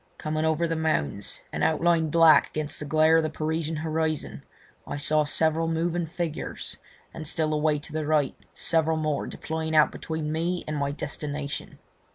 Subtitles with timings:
[0.17, 4.41] Coming over the mounds, and outlined black against the glare of the Parisian horizon,
[4.87, 6.77] I saw several moving figures,
[7.13, 10.91] and still a way to the right several more deploying out between me and my
[10.91, 11.77] destination.